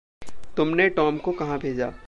तुम 0.57 0.67
ने 0.67 0.89
टॉम 0.89 1.17
को 1.17 1.31
कहाँ 1.31 1.59
भेजा? 1.59 1.93